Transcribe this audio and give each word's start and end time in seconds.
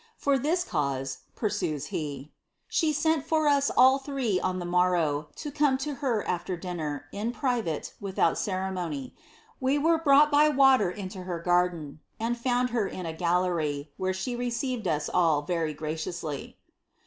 For 0.17 0.39
this 0.39 0.63
cause," 0.63 1.19
pursues 1.35 1.85
he, 1.93 2.31
^ 2.33 2.33
she 2.67 2.91
sent 2.91 3.23
for 3.23 3.47
us 3.47 3.69
all 3.69 3.99
three 3.99 4.39
on 4.39 4.57
the 4.57 4.65
morrow, 4.65 5.27
to 5.35 5.51
come 5.51 5.77
to 5.77 5.93
her 6.01 6.27
after 6.27 6.57
dinner, 6.57 7.05
in 7.11 7.31
private, 7.31 7.93
without 8.01 8.39
ceremony. 8.39 9.13
We 9.59 9.77
were 9.77 9.99
brought 9.99 10.31
by 10.31 10.49
water 10.49 10.89
into 10.89 11.21
her 11.25 11.37
garden, 11.39 11.99
and 12.19 12.35
found 12.35 12.71
her 12.71 12.87
in 12.87 13.05
a 13.05 13.13
gallery, 13.13 13.91
where 13.97 14.11
she 14.11 14.35
received 14.35 14.87
us 14.87 15.07
ill 15.13 15.43
very 15.43 15.75
graciously." 15.75 16.57